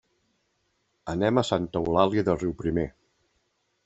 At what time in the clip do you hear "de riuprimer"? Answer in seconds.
2.31-2.87